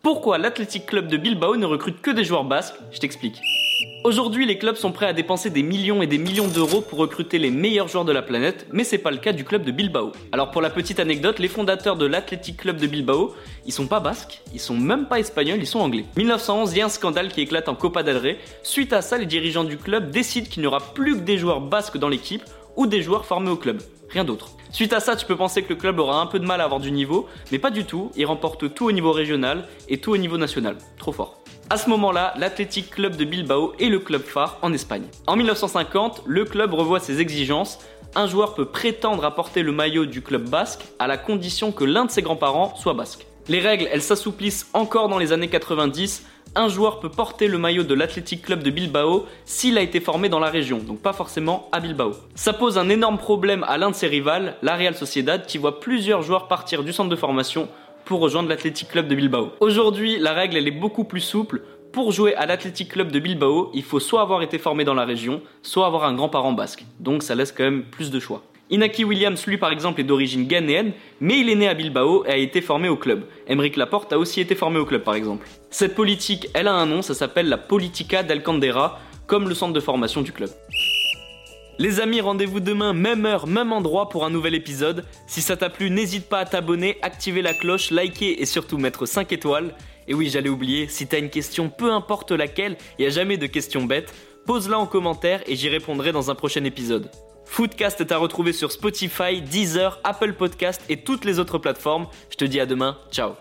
Pourquoi 0.00 0.38
l'Athletic 0.38 0.86
Club 0.86 1.08
de 1.08 1.16
Bilbao 1.16 1.56
ne 1.56 1.66
recrute 1.66 2.00
que 2.00 2.12
des 2.12 2.22
joueurs 2.22 2.44
basques? 2.44 2.76
Je 2.92 3.00
t'explique. 3.00 3.40
Aujourd'hui, 4.04 4.46
les 4.46 4.56
clubs 4.56 4.76
sont 4.76 4.92
prêts 4.92 5.06
à 5.06 5.12
dépenser 5.12 5.50
des 5.50 5.64
millions 5.64 6.02
et 6.02 6.06
des 6.06 6.18
millions 6.18 6.46
d'euros 6.46 6.80
pour 6.80 7.00
recruter 7.00 7.36
les 7.36 7.50
meilleurs 7.50 7.88
joueurs 7.88 8.04
de 8.04 8.12
la 8.12 8.22
planète, 8.22 8.68
mais 8.72 8.84
c'est 8.84 8.98
pas 8.98 9.10
le 9.10 9.16
cas 9.16 9.32
du 9.32 9.42
club 9.42 9.64
de 9.64 9.72
Bilbao. 9.72 10.12
Alors 10.30 10.52
pour 10.52 10.62
la 10.62 10.70
petite 10.70 11.00
anecdote, 11.00 11.40
les 11.40 11.48
fondateurs 11.48 11.96
de 11.96 12.06
l'Athletic 12.06 12.58
Club 12.58 12.76
de 12.76 12.86
Bilbao, 12.86 13.34
ils 13.66 13.72
sont 13.72 13.88
pas 13.88 13.98
basques, 13.98 14.40
ils 14.54 14.60
sont 14.60 14.76
même 14.76 15.06
pas 15.06 15.18
espagnols, 15.18 15.58
ils 15.58 15.66
sont 15.66 15.80
anglais. 15.80 16.04
1911, 16.16 16.72
il 16.72 16.78
y 16.78 16.80
a 16.80 16.86
un 16.86 16.90
scandale 16.90 17.28
qui 17.28 17.40
éclate 17.40 17.68
en 17.68 17.74
Copa 17.74 18.04
del 18.04 18.18
Rey. 18.18 18.38
Suite 18.62 18.92
à 18.92 19.02
ça, 19.02 19.18
les 19.18 19.26
dirigeants 19.26 19.64
du 19.64 19.76
club 19.76 20.12
décident 20.12 20.48
qu'il 20.48 20.60
n'y 20.60 20.68
aura 20.68 20.80
plus 20.80 21.16
que 21.16 21.22
des 21.22 21.38
joueurs 21.38 21.60
basques 21.60 21.98
dans 21.98 22.08
l'équipe 22.08 22.44
ou 22.78 22.86
des 22.86 23.02
joueurs 23.02 23.26
formés 23.26 23.50
au 23.50 23.56
club. 23.56 23.82
Rien 24.08 24.24
d'autre. 24.24 24.52
Suite 24.70 24.92
à 24.92 25.00
ça, 25.00 25.16
tu 25.16 25.26
peux 25.26 25.36
penser 25.36 25.62
que 25.62 25.70
le 25.70 25.74
club 25.74 25.98
aura 25.98 26.20
un 26.20 26.26
peu 26.26 26.38
de 26.38 26.46
mal 26.46 26.60
à 26.60 26.64
avoir 26.64 26.80
du 26.80 26.92
niveau, 26.92 27.26
mais 27.50 27.58
pas 27.58 27.70
du 27.70 27.84
tout, 27.84 28.12
il 28.16 28.24
remporte 28.24 28.72
tout 28.72 28.86
au 28.86 28.92
niveau 28.92 29.10
régional 29.10 29.66
et 29.88 29.98
tout 29.98 30.12
au 30.12 30.16
niveau 30.16 30.38
national. 30.38 30.76
Trop 30.96 31.12
fort. 31.12 31.40
À 31.70 31.76
ce 31.76 31.90
moment-là, 31.90 32.32
l'Athletic 32.38 32.90
Club 32.90 33.16
de 33.16 33.24
Bilbao 33.24 33.74
est 33.80 33.88
le 33.88 33.98
club 33.98 34.22
phare 34.22 34.58
en 34.62 34.72
Espagne. 34.72 35.02
En 35.26 35.36
1950, 35.36 36.22
le 36.24 36.44
club 36.44 36.72
revoit 36.72 37.00
ses 37.00 37.20
exigences. 37.20 37.80
Un 38.14 38.28
joueur 38.28 38.54
peut 38.54 38.66
prétendre 38.66 39.24
à 39.24 39.34
porter 39.34 39.62
le 39.62 39.72
maillot 39.72 40.06
du 40.06 40.22
club 40.22 40.48
basque 40.48 40.84
à 41.00 41.08
la 41.08 41.18
condition 41.18 41.72
que 41.72 41.84
l'un 41.84 42.04
de 42.04 42.10
ses 42.12 42.22
grands-parents 42.22 42.76
soit 42.76 42.94
basque. 42.94 43.26
Les 43.48 43.60
règles, 43.60 43.88
elles 43.90 44.02
s'assouplissent 44.02 44.68
encore 44.74 45.08
dans 45.08 45.16
les 45.16 45.32
années 45.32 45.48
90. 45.48 46.26
Un 46.54 46.68
joueur 46.68 47.00
peut 47.00 47.08
porter 47.08 47.48
le 47.48 47.56
maillot 47.56 47.82
de 47.82 47.94
l'Athletic 47.94 48.42
Club 48.42 48.62
de 48.62 48.68
Bilbao 48.68 49.24
s'il 49.46 49.78
a 49.78 49.80
été 49.80 50.00
formé 50.00 50.28
dans 50.28 50.38
la 50.38 50.50
région, 50.50 50.78
donc 50.78 51.00
pas 51.00 51.14
forcément 51.14 51.66
à 51.72 51.80
Bilbao. 51.80 52.12
Ça 52.34 52.52
pose 52.52 52.76
un 52.76 52.90
énorme 52.90 53.16
problème 53.16 53.64
à 53.66 53.78
l'un 53.78 53.88
de 53.90 53.94
ses 53.94 54.06
rivales, 54.06 54.56
la 54.60 54.76
Real 54.76 54.94
Sociedad, 54.94 55.46
qui 55.46 55.56
voit 55.56 55.80
plusieurs 55.80 56.20
joueurs 56.20 56.46
partir 56.46 56.82
du 56.82 56.92
centre 56.92 57.08
de 57.08 57.16
formation 57.16 57.70
pour 58.04 58.20
rejoindre 58.20 58.50
l'Athletic 58.50 58.88
Club 58.88 59.08
de 59.08 59.14
Bilbao. 59.14 59.52
Aujourd'hui, 59.60 60.18
la 60.18 60.34
règle 60.34 60.58
est 60.58 60.70
beaucoup 60.70 61.04
plus 61.04 61.22
souple. 61.22 61.62
Pour 61.90 62.12
jouer 62.12 62.34
à 62.34 62.44
l'Athletic 62.44 62.90
Club 62.90 63.10
de 63.10 63.18
Bilbao, 63.18 63.70
il 63.72 63.82
faut 63.82 63.98
soit 63.98 64.20
avoir 64.20 64.42
été 64.42 64.58
formé 64.58 64.84
dans 64.84 64.92
la 64.92 65.06
région, 65.06 65.40
soit 65.62 65.86
avoir 65.86 66.04
un 66.04 66.12
grand-parent 66.12 66.52
basque. 66.52 66.84
Donc 67.00 67.22
ça 67.22 67.34
laisse 67.34 67.52
quand 67.52 67.64
même 67.64 67.84
plus 67.84 68.10
de 68.10 68.20
choix. 68.20 68.42
Inaki 68.70 69.04
Williams, 69.04 69.46
lui 69.46 69.56
par 69.56 69.72
exemple, 69.72 70.00
est 70.00 70.04
d'origine 70.04 70.46
ghanéenne, 70.46 70.92
mais 71.20 71.40
il 71.40 71.48
est 71.48 71.54
né 71.54 71.68
à 71.68 71.74
Bilbao 71.74 72.24
et 72.26 72.30
a 72.30 72.36
été 72.36 72.60
formé 72.60 72.88
au 72.88 72.96
club. 72.96 73.24
Emeric 73.46 73.76
Laporte 73.76 74.12
a 74.12 74.18
aussi 74.18 74.40
été 74.40 74.54
formé 74.54 74.78
au 74.78 74.84
club 74.84 75.02
par 75.02 75.14
exemple. 75.14 75.48
Cette 75.70 75.94
politique, 75.94 76.48
elle 76.52 76.68
a 76.68 76.74
un 76.74 76.84
nom, 76.84 77.00
ça 77.00 77.14
s'appelle 77.14 77.48
la 77.48 77.56
Politica 77.56 78.22
d'Alcandera, 78.22 79.00
comme 79.26 79.48
le 79.48 79.54
centre 79.54 79.72
de 79.72 79.80
formation 79.80 80.20
du 80.20 80.32
club. 80.32 80.50
Les 81.78 82.00
amis, 82.00 82.20
rendez-vous 82.20 82.60
demain, 82.60 82.92
même 82.92 83.24
heure, 83.24 83.46
même 83.46 83.72
endroit 83.72 84.08
pour 84.08 84.24
un 84.24 84.30
nouvel 84.30 84.54
épisode. 84.54 85.04
Si 85.28 85.40
ça 85.40 85.56
t'a 85.56 85.70
plu, 85.70 85.90
n'hésite 85.90 86.28
pas 86.28 86.40
à 86.40 86.44
t'abonner, 86.44 86.98
activer 87.02 87.40
la 87.40 87.54
cloche, 87.54 87.90
liker 87.90 88.42
et 88.42 88.46
surtout 88.46 88.78
mettre 88.78 89.06
5 89.06 89.32
étoiles. 89.32 89.74
Et 90.08 90.14
oui, 90.14 90.28
j'allais 90.28 90.48
oublier, 90.48 90.88
si 90.88 91.06
t'as 91.06 91.18
une 91.18 91.30
question, 91.30 91.68
peu 91.68 91.92
importe 91.92 92.32
laquelle, 92.32 92.76
il 92.98 93.06
a 93.06 93.10
jamais 93.10 93.36
de 93.36 93.46
questions 93.46 93.84
bêtes, 93.84 94.12
pose-la 94.48 94.78
en 94.78 94.86
commentaire 94.86 95.42
et 95.46 95.56
j'y 95.56 95.68
répondrai 95.68 96.10
dans 96.10 96.30
un 96.30 96.34
prochain 96.34 96.64
épisode. 96.64 97.10
Foodcast 97.44 98.00
est 98.00 98.12
à 98.12 98.16
retrouver 98.16 98.54
sur 98.54 98.72
Spotify, 98.72 99.42
Deezer, 99.42 100.00
Apple 100.04 100.32
Podcast 100.32 100.80
et 100.88 101.02
toutes 101.02 101.26
les 101.26 101.38
autres 101.38 101.58
plateformes. 101.58 102.06
Je 102.30 102.36
te 102.36 102.46
dis 102.46 102.58
à 102.58 102.64
demain, 102.64 102.96
ciao 103.12 103.34